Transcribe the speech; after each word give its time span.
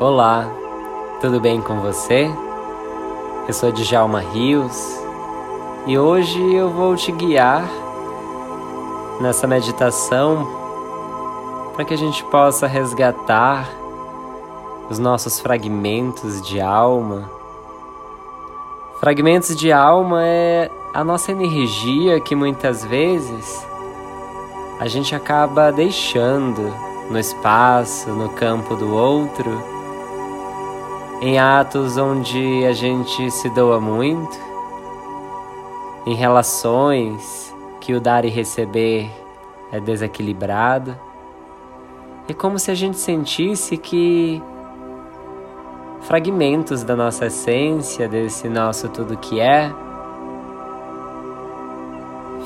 Olá, 0.00 0.50
tudo 1.20 1.38
bem 1.38 1.60
com 1.60 1.78
você? 1.82 2.26
Eu 3.46 3.52
sou 3.52 3.70
Djalma 3.70 4.20
Rios 4.20 4.98
e 5.86 5.98
hoje 5.98 6.42
eu 6.54 6.70
vou 6.70 6.96
te 6.96 7.12
guiar 7.12 7.68
nessa 9.20 9.46
meditação 9.46 10.48
para 11.74 11.84
que 11.84 11.92
a 11.92 11.98
gente 11.98 12.24
possa 12.24 12.66
resgatar 12.66 13.68
os 14.88 14.98
nossos 14.98 15.38
fragmentos 15.38 16.40
de 16.40 16.62
alma. 16.62 17.30
Fragmentos 19.00 19.54
de 19.54 19.70
alma 19.70 20.24
é 20.24 20.70
a 20.94 21.04
nossa 21.04 21.30
energia 21.30 22.18
que 22.20 22.34
muitas 22.34 22.82
vezes 22.82 23.66
a 24.78 24.88
gente 24.88 25.14
acaba 25.14 25.70
deixando 25.70 26.74
no 27.10 27.18
espaço, 27.18 28.08
no 28.08 28.30
campo 28.30 28.74
do 28.74 28.94
outro 28.94 29.69
em 31.20 31.38
atos 31.38 31.98
onde 31.98 32.64
a 32.64 32.72
gente 32.72 33.30
se 33.30 33.50
doa 33.50 33.78
muito, 33.78 34.38
em 36.06 36.14
relações 36.14 37.54
que 37.80 37.92
o 37.92 38.00
dar 38.00 38.24
e 38.24 38.28
receber 38.28 39.10
é 39.70 39.78
desequilibrado. 39.78 40.96
É 42.26 42.32
como 42.32 42.58
se 42.58 42.70
a 42.70 42.74
gente 42.74 42.96
sentisse 42.96 43.76
que 43.76 44.42
fragmentos 46.02 46.82
da 46.82 46.96
nossa 46.96 47.26
essência, 47.26 48.08
desse 48.08 48.48
nosso 48.48 48.88
tudo 48.88 49.16
que 49.18 49.40
é, 49.40 49.70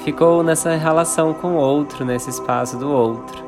ficou 0.02 0.42
nessa 0.42 0.74
relação 0.74 1.32
com 1.32 1.54
o 1.54 1.56
outro, 1.56 2.04
nesse 2.04 2.28
espaço 2.28 2.76
do 2.76 2.90
outro. 2.90 3.44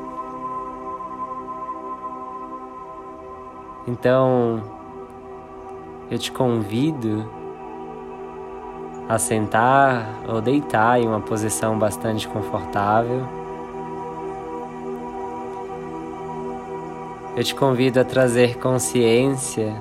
Então, 3.87 4.76
eu 6.09 6.17
te 6.17 6.31
convido 6.31 7.29
a 9.09 9.17
sentar 9.17 10.07
ou 10.27 10.41
deitar 10.41 10.99
em 10.99 11.07
uma 11.07 11.19
posição 11.19 11.77
bastante 11.77 12.27
confortável. 12.27 13.25
Eu 17.35 17.43
te 17.43 17.53
convido 17.53 17.99
a 17.99 18.03
trazer 18.03 18.57
consciência 18.57 19.75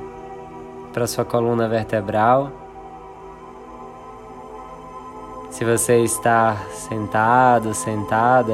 para 0.92 1.06
sua 1.06 1.24
coluna 1.24 1.68
vertebral. 1.68 2.50
Se 5.50 5.64
você 5.64 6.00
está 6.00 6.56
sentado, 6.70 7.72
sentada, 7.72 8.52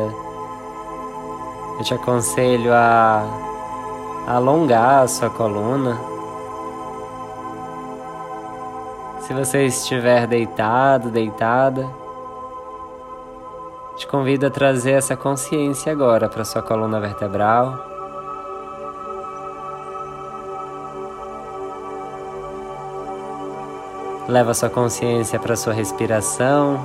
eu 1.78 1.84
te 1.84 1.94
aconselho 1.94 2.72
a 2.72 3.26
alongar 4.26 5.02
a 5.02 5.08
sua 5.08 5.28
coluna. 5.30 6.11
Se 9.32 9.38
você 9.38 9.64
estiver 9.64 10.26
deitado, 10.26 11.08
deitada, 11.08 11.88
te 13.96 14.06
convido 14.06 14.46
a 14.46 14.50
trazer 14.50 14.92
essa 14.92 15.16
consciência 15.16 15.90
agora 15.90 16.28
para 16.28 16.44
sua 16.44 16.60
coluna 16.60 17.00
vertebral. 17.00 17.82
Leva 24.28 24.52
sua 24.52 24.68
consciência 24.68 25.40
para 25.40 25.56
sua 25.56 25.72
respiração. 25.72 26.78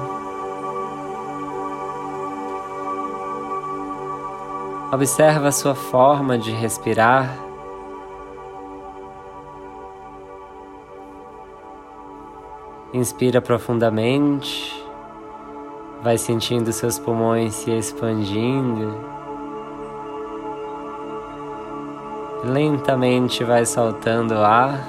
Observa 4.89 5.51
sua 5.51 5.75
forma 5.75 6.37
de 6.37 6.51
respirar. 6.51 7.46
Inspira 12.97 13.39
profundamente, 13.39 14.83
vai 16.01 16.17
sentindo 16.17 16.73
seus 16.73 16.97
pulmões 16.97 17.53
se 17.53 17.69
expandindo. 17.69 18.97
Lentamente 22.43 23.43
vai 23.43 23.67
soltando 23.67 24.31
o 24.31 24.43
ar, 24.43 24.83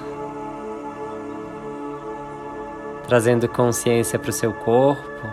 trazendo 3.07 3.47
consciência 3.47 4.19
para 4.19 4.31
o 4.31 4.33
seu 4.33 4.55
corpo. 4.55 5.29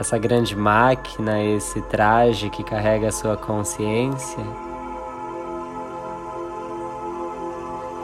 Essa 0.00 0.18
grande 0.18 0.56
máquina, 0.56 1.40
esse 1.40 1.80
traje 1.82 2.50
que 2.50 2.64
carrega 2.64 3.10
a 3.10 3.12
sua 3.12 3.36
consciência. 3.36 4.71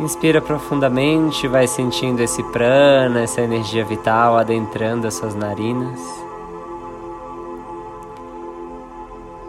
Inspira 0.00 0.40
profundamente, 0.40 1.48
vai 1.48 1.66
sentindo 1.66 2.20
esse 2.20 2.40
prana, 2.44 3.22
essa 3.22 3.40
energia 3.40 3.84
vital 3.84 4.36
adentrando 4.36 5.08
as 5.08 5.14
suas 5.14 5.34
narinas. 5.34 5.98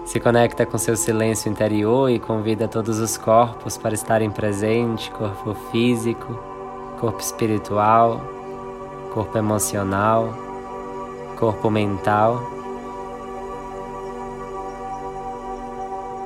Se 0.06 0.20
conecta 0.20 0.66
com 0.66 0.76
seu 0.76 0.98
silêncio 0.98 1.52
interior 1.52 2.10
e 2.10 2.18
convida 2.18 2.68
todos 2.68 2.98
os 2.98 3.16
corpos 3.16 3.78
para 3.78 3.94
estarem 3.94 4.32
presentes 4.32 5.10
corpo 5.10 5.54
físico, 5.72 6.34
corpo 7.00 7.20
espiritual, 7.20 8.20
corpo 9.14 9.38
emocional, 9.38 10.34
corpo 11.38 11.70
mental. 11.70 12.42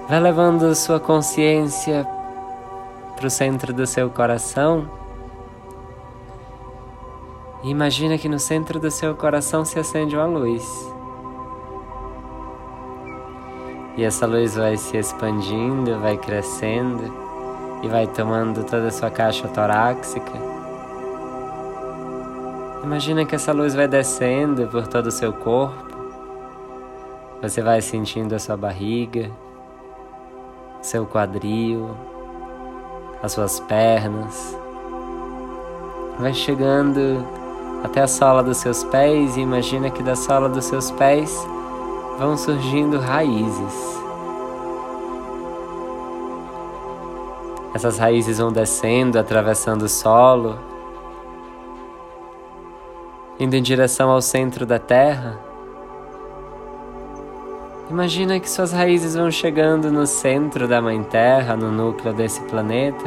Vai 0.08 0.22
levando 0.22 0.74
sua 0.76 0.98
consciência 0.98 2.08
para 3.24 3.28
o 3.30 3.32
centro 3.32 3.74
do 3.74 3.88
seu 3.88 4.10
coração. 4.10 4.86
E 7.64 7.70
imagina 7.70 8.18
que 8.18 8.28
no 8.28 8.38
centro 8.38 8.82
do 8.82 8.92
seu 8.92 9.16
coração 9.16 9.64
se 9.64 9.80
acende 9.80 10.14
uma 10.14 10.26
luz. 10.26 10.62
E 13.96 14.04
essa 14.04 14.26
luz 14.26 14.56
vai 14.56 14.76
se 14.76 14.98
expandindo, 14.98 15.98
vai 16.02 16.18
crescendo 16.18 17.14
e 17.82 17.88
vai 17.88 18.08
tomando 18.08 18.66
toda 18.66 18.88
a 18.88 18.92
sua 18.92 19.10
caixa 19.10 19.48
torácica. 19.48 20.34
Imagina 22.84 23.26
que 23.26 23.36
essa 23.36 23.54
luz 23.54 23.74
vai 23.74 23.88
descendo 23.88 24.68
por 24.68 24.86
todo 24.86 25.08
o 25.08 25.12
seu 25.12 25.32
corpo. 25.32 25.96
Você 27.42 27.62
vai 27.62 27.82
sentindo 27.82 28.36
a 28.36 28.40
sua 28.40 28.58
barriga, 28.58 29.32
seu 30.82 31.06
quadril, 31.06 32.13
as 33.24 33.32
suas 33.32 33.60
pernas. 33.62 34.58
Vai 36.20 36.34
chegando 36.34 37.26
até 37.82 38.02
a 38.02 38.08
sola 38.08 38.44
dos 38.44 38.58
seus 38.58 38.84
pés 38.84 39.38
e 39.38 39.40
imagina 39.40 39.90
que 39.90 40.04
da 40.04 40.16
sola 40.16 40.50
dos 40.50 40.66
seus 40.66 40.92
pés 40.92 41.34
vão 42.20 42.36
surgindo 42.36 43.00
raízes. 43.00 43.94
Essas 47.74 47.98
raízes 47.98 48.38
vão 48.38 48.52
descendo, 48.52 49.18
atravessando 49.18 49.84
o 49.84 49.90
solo, 49.90 50.60
indo 53.40 53.56
em 53.56 53.64
direção 53.64 54.12
ao 54.12 54.22
centro 54.22 54.66
da 54.66 54.78
terra. 54.78 55.40
Imagina 57.90 58.40
que 58.40 58.50
suas 58.50 58.72
raízes 58.72 59.14
vão 59.14 59.30
chegando 59.30 59.92
no 59.92 60.08
centro 60.08 60.68
da 60.70 60.82
Mãe 60.82 61.04
Terra, 61.04 61.56
no 61.56 61.70
núcleo 61.70 62.14
desse 62.14 62.40
planeta. 62.44 63.06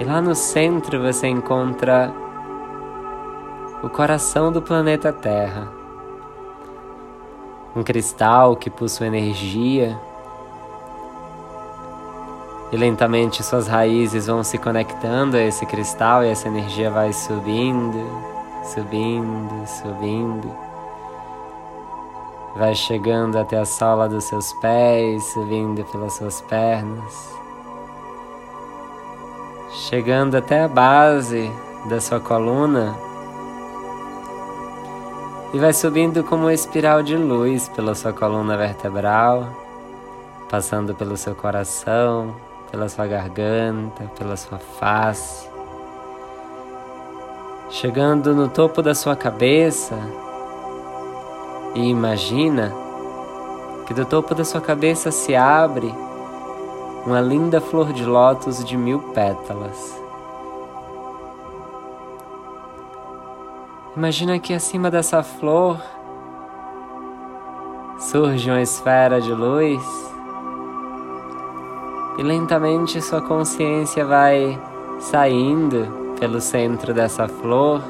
E 0.00 0.04
lá 0.04 0.20
no 0.20 0.34
centro 0.34 1.02
você 1.02 1.28
encontra 1.28 2.12
o 3.82 3.88
coração 3.90 4.50
do 4.50 4.62
planeta 4.62 5.12
Terra. 5.12 5.68
Um 7.76 7.82
cristal 7.82 8.56
que 8.56 8.70
possui 8.70 9.08
energia. 9.08 9.98
E 12.72 12.76
lentamente 12.76 13.42
suas 13.42 13.68
raízes 13.68 14.26
vão 14.26 14.42
se 14.42 14.56
conectando 14.56 15.36
a 15.36 15.42
esse 15.42 15.66
cristal 15.66 16.24
e 16.24 16.28
essa 16.28 16.48
energia 16.48 16.90
vai 16.90 17.12
subindo, 17.12 18.00
subindo, 18.64 19.66
subindo 19.66 20.63
vai 22.56 22.74
chegando 22.74 23.36
até 23.36 23.58
a 23.58 23.64
sola 23.64 24.08
dos 24.08 24.24
seus 24.24 24.52
pés, 24.54 25.24
subindo 25.32 25.84
pelas 25.84 26.14
suas 26.14 26.40
pernas, 26.40 27.34
chegando 29.72 30.36
até 30.36 30.62
a 30.62 30.68
base 30.68 31.50
da 31.88 32.00
sua 32.00 32.20
coluna. 32.20 32.96
E 35.52 35.58
vai 35.58 35.72
subindo 35.72 36.22
como 36.24 36.44
uma 36.44 36.54
espiral 36.54 37.02
de 37.02 37.16
luz 37.16 37.68
pela 37.68 37.94
sua 37.94 38.12
coluna 38.12 38.56
vertebral, 38.56 39.48
passando 40.48 40.94
pelo 40.94 41.16
seu 41.16 41.34
coração, 41.34 42.34
pela 42.70 42.88
sua 42.88 43.06
garganta, 43.06 44.04
pela 44.16 44.36
sua 44.36 44.58
face, 44.58 45.48
chegando 47.70 48.34
no 48.34 48.48
topo 48.48 48.82
da 48.82 48.94
sua 48.94 49.14
cabeça 49.14 49.96
e 51.74 51.88
imagina 51.88 52.72
que 53.86 53.92
do 53.92 54.04
topo 54.04 54.34
da 54.34 54.44
sua 54.44 54.60
cabeça 54.60 55.10
se 55.10 55.34
abre 55.34 55.92
uma 57.04 57.20
linda 57.20 57.60
flor 57.60 57.92
de 57.92 58.04
lótus 58.04 58.64
de 58.64 58.76
mil 58.76 58.98
pétalas. 59.12 60.02
Imagina 63.96 64.38
que 64.38 64.54
acima 64.54 64.90
dessa 64.90 65.22
flor 65.22 65.80
surge 67.98 68.50
uma 68.50 68.60
esfera 68.60 69.20
de 69.20 69.32
luz 69.32 69.82
e 72.18 72.22
lentamente 72.22 73.00
sua 73.00 73.20
consciência 73.20 74.04
vai 74.04 74.60
saindo 75.00 76.14
pelo 76.18 76.40
centro 76.40 76.94
dessa 76.94 77.28
flor 77.28 77.82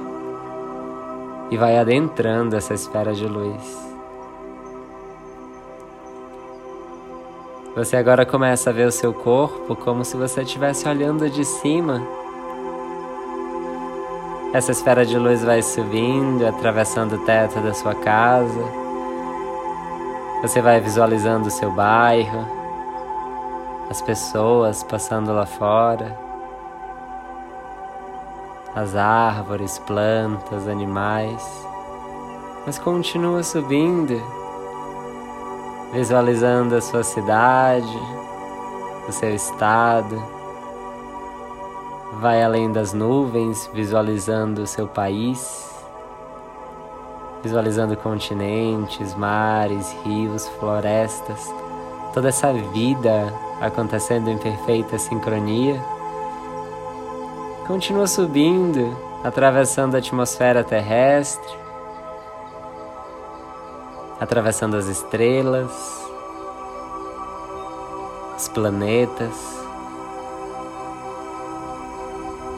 e 1.50 1.56
vai 1.56 1.76
adentrando 1.79 2.56
essa 2.56 2.75
esfera 2.75 3.12
de 3.12 3.26
luz. 3.26 3.85
Você 7.76 7.96
agora 7.96 8.25
começa 8.25 8.70
a 8.70 8.73
ver 8.73 8.87
o 8.87 8.93
seu 8.93 9.12
corpo 9.12 9.75
como 9.75 10.05
se 10.05 10.17
você 10.17 10.43
estivesse 10.43 10.88
olhando 10.88 11.29
de 11.29 11.44
cima. 11.44 12.00
Essa 14.52 14.70
esfera 14.70 15.05
de 15.05 15.19
luz 15.19 15.43
vai 15.43 15.61
subindo, 15.61 16.46
atravessando 16.46 17.17
o 17.17 17.25
teto 17.25 17.58
da 17.61 17.75
sua 17.75 17.94
casa. 17.96 18.62
Você 20.41 20.62
vai 20.62 20.81
visualizando 20.81 21.49
o 21.49 21.50
seu 21.50 21.73
bairro, 21.73 22.46
as 23.91 24.00
pessoas 24.00 24.85
passando 24.85 25.32
lá 25.32 25.44
fora, 25.44 26.23
as 28.74 28.96
árvores, 28.96 29.78
plantas, 29.80 30.68
animais. 30.68 31.42
Mas 32.66 32.78
continua 32.78 33.42
subindo 33.42 34.20
visualizando 35.94 36.74
a 36.74 36.80
sua 36.80 37.04
cidade, 37.04 37.98
o 39.08 39.12
seu 39.12 39.32
estado. 39.32 40.20
Vai 42.20 42.42
além 42.42 42.72
das 42.72 42.92
nuvens, 42.92 43.70
visualizando 43.72 44.62
o 44.62 44.66
seu 44.66 44.88
país, 44.88 45.72
visualizando 47.44 47.96
continentes, 47.96 49.14
mares, 49.14 49.94
rios, 50.04 50.48
florestas, 50.58 51.52
toda 52.12 52.28
essa 52.28 52.52
vida 52.52 53.32
acontecendo 53.60 54.28
em 54.28 54.38
perfeita 54.38 54.98
sincronia. 54.98 55.80
Continua 57.66 58.06
subindo, 58.06 58.94
atravessando 59.25 59.94
a 59.94 59.99
atmosfera 59.99 60.62
terrestre, 60.62 61.50
atravessando 64.20 64.76
as 64.76 64.87
estrelas, 64.87 65.72
os 68.37 68.49
planetas, 68.49 69.64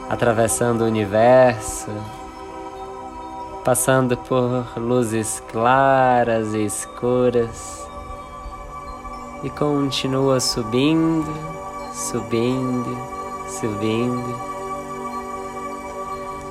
atravessando 0.09 0.81
o 0.81 0.87
universo, 0.87 1.89
passando 3.63 4.17
por 4.17 4.77
luzes 4.77 5.41
claras 5.49 6.53
e 6.53 6.65
escuras 6.65 7.87
e 9.41 9.49
continua 9.51 10.41
subindo, 10.41 11.33
subindo, 11.93 12.97
subindo, 13.47 14.56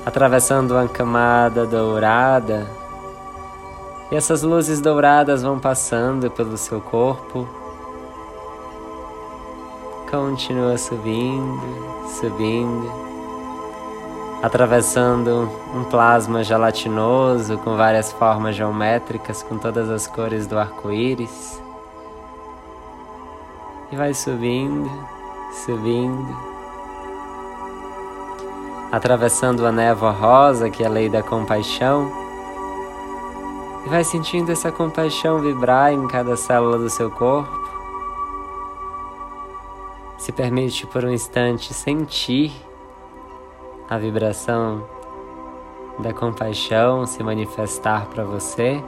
atravessando 0.07 0.71
uma 0.71 0.87
camada 0.87 1.67
dourada 1.67 2.65
e 4.09 4.15
essas 4.15 4.43
luzes 4.43 4.81
douradas 4.81 5.43
vão 5.43 5.59
passando 5.59 6.31
pelo 6.31 6.57
seu 6.57 6.81
corpo. 6.81 7.49
Continua 10.09 10.79
subindo, 10.79 11.61
subindo, 12.21 12.89
atravessando 14.41 15.51
um 15.75 15.83
plasma 15.83 16.45
gelatinoso 16.45 17.59
com 17.59 17.77
várias 17.77 18.13
formas 18.13 18.55
geométricas, 18.55 19.43
com 19.43 19.59
todas 19.59 19.91
as 19.91 20.07
cores 20.07 20.47
do 20.47 20.57
arco-íris. 20.57 21.61
E 23.91 23.97
vai 23.97 24.15
subindo, 24.15 24.89
subindo, 25.65 26.56
atravessando 28.93 29.67
a 29.67 29.73
névoa 29.73 30.11
rosa, 30.11 30.71
que 30.71 30.83
é 30.83 30.87
a 30.87 30.91
lei 30.91 31.09
da 31.09 31.23
compaixão 31.23 32.27
e 33.87 33.89
vai 33.89 34.03
sentindo 34.03 34.51
essa 34.51 34.73
compaixão 34.73 35.39
vibrar 35.39 35.93
em 35.93 36.09
cada 36.09 36.37
célula 36.37 36.77
do 36.77 36.91
seu 36.91 37.09
corpo. 37.09 37.49
Se 40.19 40.33
permite 40.33 40.85
por 40.89 41.05
um 41.05 41.11
instante 41.11 41.73
sentir 41.73 42.53
a 43.89 43.97
vibração 43.97 44.85
da 46.01 46.13
compaixão 46.13 47.07
se 47.07 47.23
manifestar 47.23 48.07
para 48.07 48.25
você. 48.25 48.83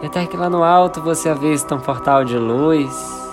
E 0.00 0.06
até 0.06 0.24
que 0.24 0.36
lá 0.36 0.48
no 0.48 0.62
alto 0.62 1.02
você 1.02 1.28
avista 1.28 1.74
um 1.74 1.80
portal 1.80 2.24
de 2.24 2.38
luz 2.38 3.25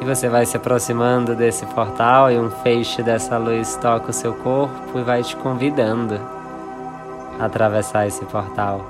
E 0.00 0.04
você 0.04 0.28
vai 0.28 0.46
se 0.46 0.56
aproximando 0.56 1.34
desse 1.34 1.66
portal 1.66 2.30
e 2.30 2.38
um 2.38 2.50
feixe 2.50 3.02
dessa 3.02 3.36
luz 3.36 3.76
toca 3.76 4.10
o 4.10 4.12
seu 4.12 4.32
corpo 4.34 4.98
e 4.98 5.02
vai 5.02 5.22
te 5.22 5.34
convidando 5.36 6.14
a 7.38 7.44
atravessar 7.44 8.06
esse 8.06 8.24
portal. 8.26 8.80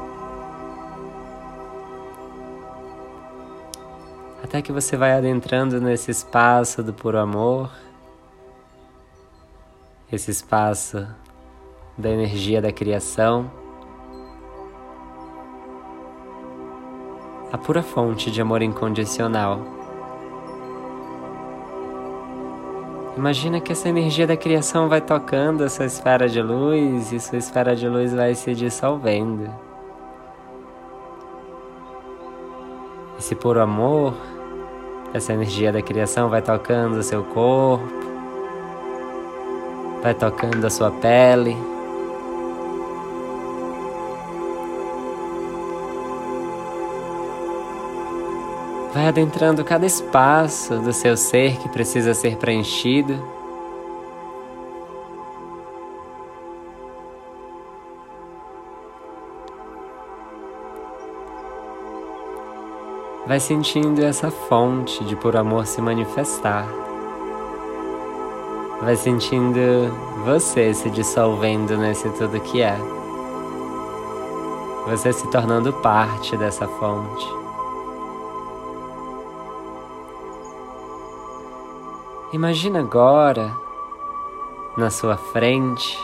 Até 4.44 4.62
que 4.62 4.72
você 4.72 4.96
vai 4.96 5.12
adentrando 5.12 5.81
nesse 5.81 6.10
espaço 6.10 6.82
do 6.82 6.93
puro 6.93 7.19
amor, 7.19 7.70
esse 10.10 10.31
espaço 10.31 11.06
da 11.96 12.08
energia 12.08 12.62
da 12.62 12.72
criação, 12.72 13.50
a 17.52 17.58
pura 17.58 17.82
fonte 17.82 18.31
de 18.31 18.40
amor 18.40 18.62
incondicional. 18.62 19.77
Imagina 23.19 23.61
que 23.61 23.73
essa 23.73 23.88
energia 23.88 24.29
da 24.29 24.37
criação 24.37 24.88
vai 24.88 25.00
tocando 25.00 25.65
essa 25.65 25.85
esfera 25.85 26.29
de 26.29 26.41
luz 26.41 27.11
e 27.11 27.19
sua 27.19 27.37
esfera 27.37 27.75
de 27.75 27.88
luz 27.88 28.15
vai 28.15 28.32
se 28.32 28.55
dissolvendo. 28.55 29.50
Esse 33.19 33.35
puro 33.35 33.61
amor, 33.61 34.15
essa 35.13 35.32
energia 35.32 35.72
da 35.72 35.82
criação 35.82 36.29
vai 36.29 36.41
tocando 36.41 36.98
o 36.98 37.03
seu 37.03 37.25
corpo, 37.25 37.84
vai 40.01 40.15
tocando 40.15 40.65
a 40.65 40.70
sua 40.70 40.93
pele. 40.93 41.56
Vai 48.98 49.06
adentrando 49.06 49.64
cada 49.64 49.86
espaço 49.86 50.76
do 50.81 50.93
seu 50.93 51.17
ser 51.17 51.56
que 51.58 51.69
precisa 51.69 52.12
ser 52.14 52.36
preenchido. 52.36 53.14
Vai 63.24 63.38
sentindo 63.38 64.05
essa 64.05 64.32
fonte 64.32 65.05
de 65.05 65.14
por 65.14 65.36
amor 65.36 65.64
se 65.64 65.81
manifestar. 65.81 66.67
Vai 68.82 68.96
sentindo 68.96 69.60
você 70.24 70.74
se 70.74 70.90
dissolvendo 70.90 71.78
nesse 71.78 72.10
tudo 72.10 72.40
que 72.40 72.62
é. 72.62 72.76
Você 74.88 75.12
se 75.12 75.31
tornando 75.31 75.72
parte 75.72 76.36
dessa 76.36 76.67
fonte. 76.67 77.37
Imagina 82.31 82.81
agora 82.81 83.56
na 84.77 84.91
sua 84.91 85.17
frente 85.17 85.99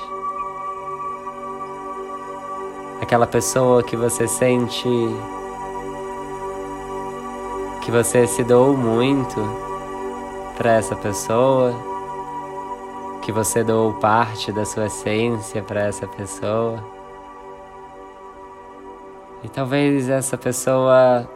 aquela 3.02 3.26
pessoa 3.26 3.82
que 3.82 3.94
você 3.94 4.26
sente 4.26 4.88
que 7.82 7.90
você 7.90 8.26
se 8.26 8.42
doou 8.42 8.74
muito 8.74 9.36
para 10.56 10.72
essa 10.72 10.96
pessoa, 10.96 11.74
que 13.20 13.30
você 13.30 13.62
doou 13.62 13.92
parte 13.92 14.50
da 14.50 14.64
sua 14.64 14.86
essência 14.86 15.62
para 15.62 15.82
essa 15.82 16.06
pessoa. 16.06 16.82
E 19.42 19.48
talvez 19.50 20.08
essa 20.08 20.38
pessoa 20.38 21.28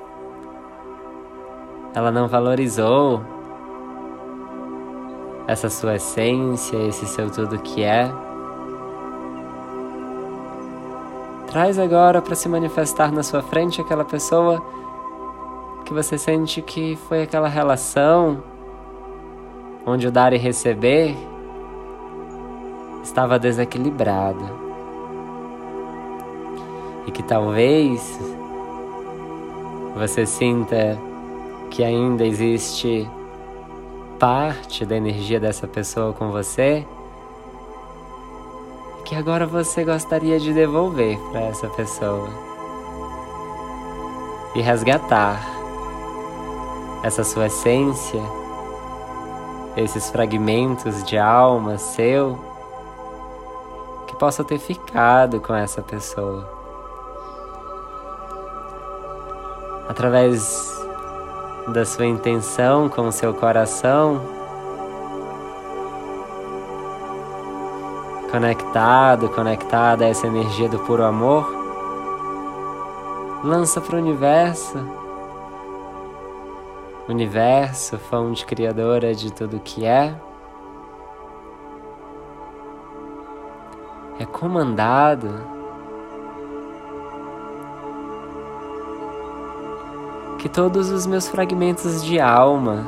ela 1.95 2.11
não 2.11 2.27
valorizou 2.27 3.38
essa 5.49 5.71
sua 5.71 5.97
essência, 5.97 6.77
esse 6.77 7.07
seu 7.07 7.31
tudo 7.31 7.59
que 7.59 7.83
é. 7.83 8.13
Traz 11.47 11.79
agora 11.79 12.21
para 12.21 12.35
se 12.35 12.51
manifestar 12.51 13.11
na 13.11 13.23
sua 13.23 13.41
frente 13.41 13.81
aquela 13.81 14.05
pessoa 14.05 14.63
que 15.87 15.95
você 15.95 16.19
sente 16.19 16.61
que 16.61 16.97
foi 17.09 17.23
aquela 17.23 17.49
relação 17.49 18.43
onde 19.87 20.07
o 20.07 20.13
dar 20.13 20.35
e 20.35 20.37
receber 20.37 21.17
estava 23.03 23.39
desequilibrado 23.39 24.45
e 27.07 27.11
que 27.11 27.23
talvez 27.23 28.21
você 29.97 30.27
sinta 30.27 30.99
que 31.71 31.83
ainda 31.83 32.27
existe 32.27 33.09
parte 34.19 34.85
da 34.85 34.97
energia 34.97 35.39
dessa 35.39 35.67
pessoa 35.67 36.13
com 36.13 36.31
você 36.31 36.85
e 38.99 39.03
que 39.03 39.15
agora 39.15 39.47
você 39.47 39.85
gostaria 39.85 40.41
de 40.41 40.53
devolver 40.53 41.17
para 41.31 41.43
essa 41.43 41.69
pessoa 41.69 42.29
e 44.55 44.61
resgatar 44.61 45.41
essa 47.05 47.23
sua 47.23 47.47
essência, 47.47 48.21
esses 49.77 50.11
fragmentos 50.11 51.05
de 51.05 51.17
alma 51.17 51.79
seu 51.79 52.39
que 54.09 54.17
possa 54.17 54.43
ter 54.43 54.59
ficado 54.59 55.41
com 55.41 55.55
essa 55.55 55.81
pessoa. 55.81 56.59
Através 59.89 60.78
da 61.73 61.85
sua 61.85 62.07
intenção 62.07 62.89
com 62.89 63.09
o 63.09 63.13
seu 63.13 63.35
coração, 63.35 64.23
conectado, 68.31 69.29
conectada 69.29 70.05
a 70.05 70.09
essa 70.09 70.27
energia 70.27 70.69
do 70.69 70.79
puro 70.79 71.05
amor, 71.05 71.47
lança 73.45 73.81
para 73.81 73.97
o 73.97 73.99
universo. 73.99 74.79
Universo, 77.09 77.99
fonte 77.99 78.45
criadora 78.45 79.15
de 79.15 79.33
tudo 79.33 79.61
que 79.61 79.85
é, 79.85 80.15
é 84.19 84.27
comandado 84.27 85.58
que 90.39 90.49
todos 90.49 90.91
os 90.91 91.05
meus 91.05 91.29
fragmentos 91.29 92.05
de 92.05 92.21
alma 92.21 92.87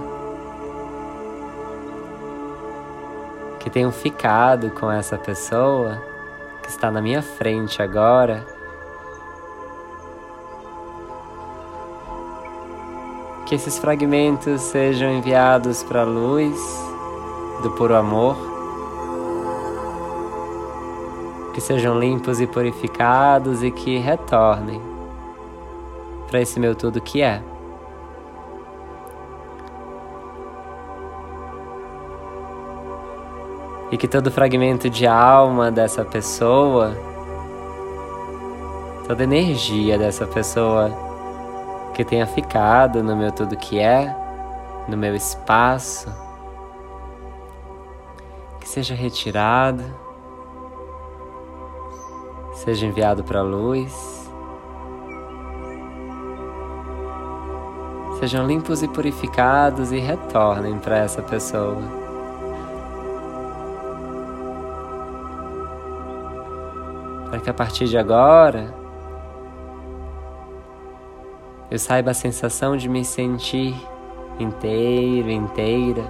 que 3.59 3.69
tenham 3.69 3.91
ficado 3.91 4.71
com 4.71 4.91
essa 4.91 5.19
pessoa 5.19 6.01
que 6.63 6.69
está 6.69 6.91
na 6.91 7.03
minha 7.03 7.21
frente 7.21 7.83
agora, 7.83 8.47
que 13.47 13.57
esses 13.57 13.79
fragmentos 13.79 14.63
sejam 14.63 15.11
enviados 15.11 15.83
para 15.83 16.03
a 16.03 16.05
luz 16.05 16.57
do 17.63 17.71
puro 17.73 17.97
amor, 17.97 18.37
que 21.53 21.61
sejam 21.61 21.99
limpos 21.99 22.41
e 22.41 22.47
purificados 22.47 23.65
e 23.65 23.73
que 23.73 23.99
retornem 23.99 24.90
para 26.31 26.41
esse 26.41 26.61
meu 26.61 26.77
tudo 26.77 27.01
que 27.01 27.21
é. 27.21 27.43
E 33.91 33.99
que 33.99 34.07
todo 34.07 34.31
fragmento 34.31 34.89
de 34.89 35.05
alma 35.05 35.73
dessa 35.73 36.05
pessoa, 36.05 36.97
toda 39.09 39.25
energia 39.25 39.99
dessa 39.99 40.25
pessoa 40.25 40.93
que 41.93 42.05
tenha 42.05 42.25
ficado 42.25 43.03
no 43.03 43.17
meu 43.17 43.33
tudo 43.33 43.57
que 43.57 43.81
é, 43.81 44.15
no 44.87 44.97
meu 44.97 45.17
espaço, 45.17 46.09
que 48.61 48.69
seja 48.69 48.95
retirado, 48.95 49.83
seja 52.55 52.87
enviado 52.87 53.25
para 53.25 53.41
a 53.41 53.43
luz. 53.43 54.20
Sejam 58.21 58.47
limpos 58.47 58.83
e 58.83 58.89
purificados 58.89 59.93
e 59.93 59.99
retornem 59.99 60.79
para 60.79 60.99
essa 60.99 61.23
pessoa. 61.23 61.79
Para 67.31 67.41
que 67.41 67.49
a 67.49 67.55
partir 67.55 67.87
de 67.87 67.97
agora 67.97 68.75
eu 71.71 71.79
saiba 71.79 72.11
a 72.11 72.15
sensação 72.15 72.77
de 72.77 72.91
me 72.91 73.07
sentir 73.07 73.75
inteiro, 74.39 75.31
inteira, 75.31 76.05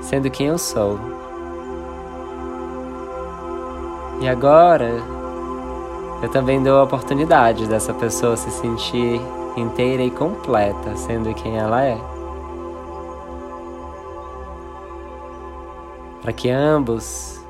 sendo 0.00 0.28
quem 0.28 0.48
eu 0.48 0.58
sou. 0.58 0.98
E 4.20 4.28
agora 4.28 4.90
eu 6.20 6.28
também 6.30 6.60
dou 6.60 6.80
a 6.80 6.82
oportunidade 6.82 7.68
dessa 7.68 7.94
pessoa 7.94 8.36
se 8.36 8.50
sentir 8.50 9.20
inteira 9.56 10.02
e 10.02 10.10
completa, 10.10 10.96
sendo 10.96 11.34
quem 11.34 11.56
ela 11.56 11.82
é. 11.82 11.98
Para 16.22 16.32
que 16.32 16.50
ambos 16.50 17.40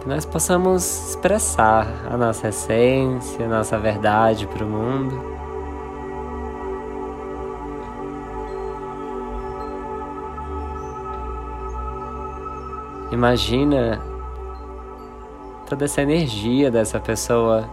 que 0.00 0.08
nós 0.08 0.24
possamos 0.24 1.10
expressar 1.10 1.86
a 2.10 2.16
nossa 2.16 2.48
essência, 2.48 3.44
a 3.44 3.48
nossa 3.48 3.78
verdade 3.78 4.46
para 4.46 4.64
o 4.64 4.68
mundo. 4.68 5.40
Imagina 13.12 14.00
toda 15.68 15.84
essa 15.84 16.00
energia 16.00 16.70
dessa 16.70 16.98
pessoa 16.98 17.68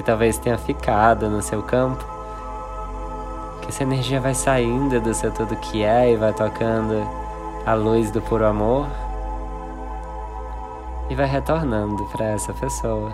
que 0.00 0.04
talvez 0.04 0.38
tenha 0.38 0.56
ficado 0.56 1.28
no 1.28 1.42
seu 1.42 1.62
campo, 1.62 2.02
que 3.60 3.68
essa 3.68 3.82
energia 3.82 4.18
vai 4.18 4.32
saindo 4.32 4.98
do 4.98 5.12
seu 5.12 5.30
tudo 5.30 5.54
que 5.56 5.82
é 5.82 6.14
e 6.14 6.16
vai 6.16 6.32
tocando 6.32 7.06
a 7.66 7.74
luz 7.74 8.10
do 8.10 8.22
puro 8.22 8.46
amor. 8.46 8.86
E 11.10 11.14
vai 11.14 11.26
retornando 11.26 12.02
para 12.06 12.24
essa 12.28 12.50
pessoa. 12.54 13.12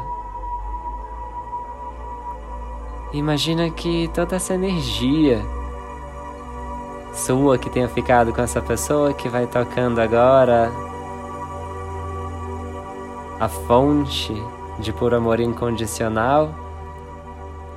Imagina 3.13 3.69
que 3.69 4.07
toda 4.15 4.37
essa 4.37 4.55
energia 4.55 5.45
sua 7.13 7.59
que 7.59 7.69
tenha 7.69 7.89
ficado 7.89 8.33
com 8.33 8.43
essa 8.43 8.63
pessoa 8.63 9.13
que 9.13 9.29
vai 9.29 9.49
tocando 9.49 10.01
agora 10.01 10.71
a 13.41 13.49
fonte 13.49 14.41
de 14.79 14.93
puro 14.93 15.17
amor 15.17 15.41
incondicional 15.41 16.66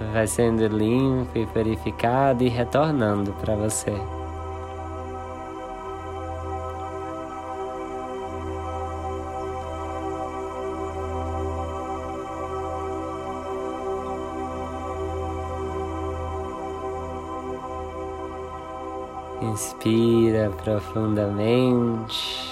vai 0.05 0.25
sendo 0.27 0.65
limpo 0.67 1.37
e 1.37 1.45
purificado 1.45 2.43
e 2.43 2.47
retornando 2.47 3.33
para 3.33 3.55
você. 3.55 3.93
Inspira 19.41 20.51
profundamente. 20.63 22.49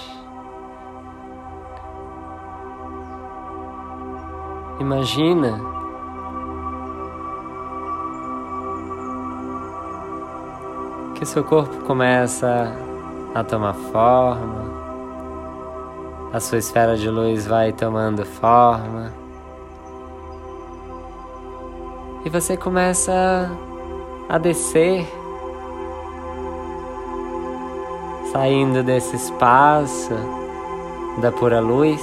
Imagina 4.80 5.77
que 11.18 11.26
seu 11.26 11.42
corpo 11.42 11.84
começa 11.84 12.72
a 13.34 13.42
tomar 13.42 13.74
forma, 13.74 14.78
a 16.32 16.38
sua 16.38 16.58
esfera 16.58 16.96
de 16.96 17.10
luz 17.10 17.46
vai 17.46 17.72
tomando 17.72 18.24
forma 18.24 19.12
e 22.24 22.30
você 22.30 22.56
começa 22.56 23.50
a 24.28 24.38
descer, 24.38 25.06
saindo 28.32 28.82
desse 28.82 29.16
espaço 29.16 30.14
da 31.20 31.32
pura 31.32 31.58
luz. 31.58 32.02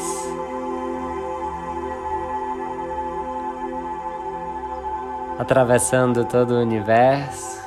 Atravessando 5.37 6.25
todo 6.25 6.55
o 6.55 6.61
universo, 6.61 7.64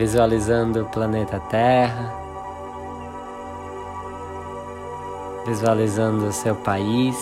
visualizando 0.00 0.80
o 0.80 0.86
planeta 0.86 1.38
Terra, 1.38 2.10
visualizando 5.46 6.24
o 6.24 6.32
seu 6.32 6.56
país, 6.56 7.18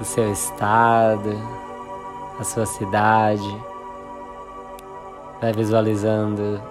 o 0.00 0.04
seu 0.04 0.30
estado, 0.30 1.36
a 2.38 2.44
sua 2.44 2.66
cidade. 2.66 3.60
Vai 5.40 5.52
visualizando 5.52 6.62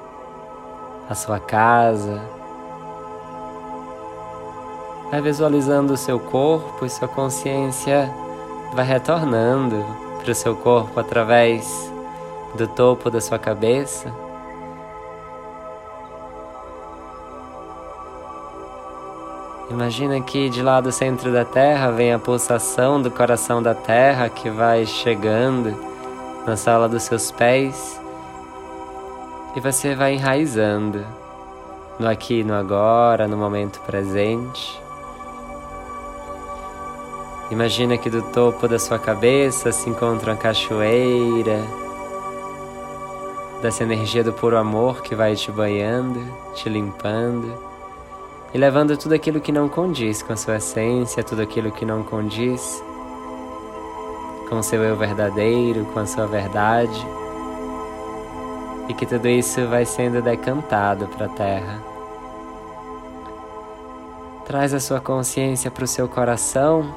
a 1.09 1.13
sua 1.13 1.41
casa. 1.41 2.21
Vai 5.11 5.21
visualizando 5.21 5.91
o 5.91 5.97
seu 5.97 6.21
corpo 6.21 6.85
e 6.85 6.89
sua 6.89 7.09
consciência 7.09 8.09
vai 8.73 8.85
retornando 8.85 9.75
para 10.21 10.31
o 10.31 10.35
seu 10.35 10.55
corpo 10.55 10.97
através 10.97 11.96
do 12.57 12.67
topo 12.67 13.09
da 13.09 13.21
sua 13.21 13.37
cabeça. 13.37 14.11
Imagina 19.69 20.19
que 20.21 20.49
de 20.49 20.61
lá 20.61 20.81
do 20.81 20.91
centro 20.91 21.31
da 21.31 21.45
Terra 21.45 21.91
vem 21.91 22.11
a 22.11 22.17
pulsação 22.17 23.01
do 23.01 23.11
coração 23.11 23.61
da 23.61 23.75
Terra 23.75 24.27
que 24.27 24.49
vai 24.49 24.85
chegando 24.85 25.77
na 26.47 26.55
sala 26.55 26.89
dos 26.89 27.03
seus 27.03 27.31
pés 27.31 28.01
e 29.55 29.59
você 29.59 29.93
vai 29.93 30.15
enraizando 30.15 31.05
no 31.99 32.07
aqui 32.07 32.43
no 32.43 32.53
agora, 32.53 33.27
no 33.27 33.37
momento 33.37 33.79
presente. 33.81 34.81
Imagina 37.51 37.97
que 37.97 38.09
do 38.09 38.21
topo 38.21 38.67
da 38.67 38.79
sua 38.79 38.97
cabeça 38.97 39.71
se 39.71 39.89
encontra 39.89 40.31
uma 40.31 40.37
cachoeira 40.37 41.86
dessa 43.61 43.83
energia 43.83 44.23
do 44.23 44.33
puro 44.33 44.57
amor 44.57 45.01
que 45.01 45.15
vai 45.15 45.35
te 45.35 45.51
banhando, 45.51 46.21
te 46.53 46.69
limpando 46.69 47.57
e 48.53 48.57
levando 48.57 48.95
tudo 48.95 49.13
aquilo 49.13 49.41
que 49.41 49.51
não 49.51 49.67
condiz 49.67 50.21
com 50.21 50.33
a 50.33 50.37
sua 50.37 50.57
essência, 50.57 51.23
tudo 51.23 51.41
aquilo 51.41 51.71
que 51.71 51.85
não 51.85 52.03
condiz 52.03 52.83
com 54.47 54.59
o 54.59 54.63
seu 54.63 54.81
eu 54.83 54.95
verdadeiro, 54.95 55.85
com 55.93 55.99
a 55.99 56.05
sua 56.05 56.25
verdade, 56.25 57.05
e 58.87 58.93
que 58.93 59.05
tudo 59.05 59.27
isso 59.27 59.67
vai 59.67 59.85
sendo 59.85 60.21
decantado 60.21 61.07
para 61.07 61.25
a 61.25 61.29
terra. 61.29 61.83
Traz 64.45 64.73
a 64.73 64.79
sua 64.79 65.01
consciência 65.01 65.69
para 65.69 65.83
o 65.83 65.87
seu 65.87 66.07
coração, 66.07 66.95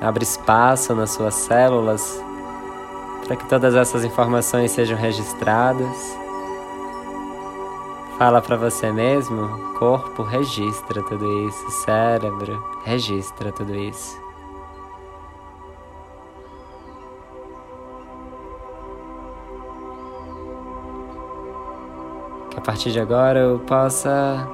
abre 0.00 0.24
espaço 0.24 0.94
nas 0.94 1.10
suas 1.10 1.34
células 1.34 2.22
para 3.26 3.36
que 3.36 3.48
todas 3.48 3.74
essas 3.74 4.04
informações 4.04 4.70
sejam 4.70 4.96
registradas 4.96 6.22
Fala 8.22 8.40
para 8.40 8.56
você 8.56 8.92
mesmo, 8.92 9.48
corpo 9.76 10.22
registra 10.22 11.02
tudo 11.02 11.26
isso, 11.48 11.70
cérebro 11.70 12.62
registra 12.84 13.50
tudo 13.50 13.74
isso. 13.74 14.16
Que 22.50 22.58
a 22.58 22.60
partir 22.60 22.92
de 22.92 23.00
agora 23.00 23.40
eu 23.40 23.58
possa 23.58 24.48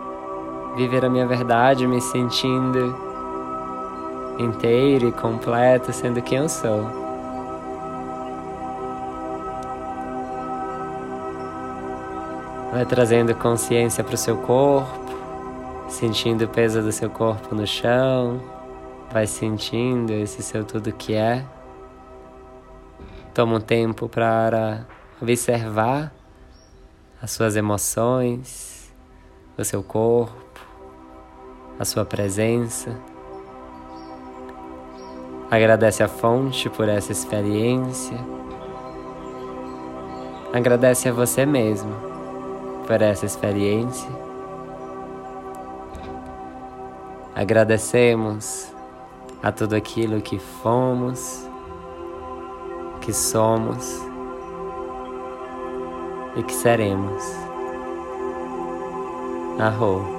viver 0.75 1.05
a 1.05 1.11
minha 1.11 1.27
verdade 1.27 1.87
me 1.87 2.01
sentindo 2.01 2.97
inteiro 4.39 5.09
e 5.09 5.13
completo, 5.13 5.93
sendo 5.93 6.23
quem 6.23 6.39
eu 6.39 6.49
sou. 6.49 7.08
Vai 12.79 12.87
trazendo 12.87 13.35
consciência 13.35 14.05
para 14.05 14.15
o 14.15 14.17
seu 14.17 14.37
corpo, 14.37 15.01
sentindo 15.89 16.45
o 16.45 16.49
peso 16.49 16.81
do 16.81 16.93
seu 16.93 17.11
corpo 17.11 17.53
no 17.53 17.67
chão, 17.67 18.41
vai 19.11 19.27
sentindo 19.27 20.13
esse 20.13 20.45
seu 20.45 20.65
tudo 20.65 20.93
que 20.93 21.13
é. 21.13 21.45
Toma 23.35 23.57
um 23.57 23.61
tempo 23.61 24.09
para 24.09 24.87
observar 25.21 26.13
as 27.21 27.33
suas 27.33 27.57
emoções, 27.57 28.95
o 29.59 29.65
seu 29.65 29.83
corpo, 29.83 30.61
a 31.81 31.85
sua 31.85 32.05
presença. 32.05 32.95
Agradece 35.51 36.01
a 36.05 36.07
fonte 36.07 36.71
por 36.71 36.89
essa 36.89 37.11
experiência. 37.11 38.17
Agradece 40.53 41.09
a 41.09 41.13
você 41.13 41.45
mesmo 41.45 42.08
por 42.89 43.03
essa 43.03 43.27
experiência. 43.27 44.09
Agradecemos 47.35 48.73
a 49.43 49.53
tudo 49.53 49.77
aquilo 49.77 50.23
que 50.23 50.39
fomos, 50.39 51.47
que 53.03 53.13
somos 53.13 54.01
e 56.35 56.43
que 56.43 56.55
seremos. 56.55 57.23
Arro. 59.61 60.18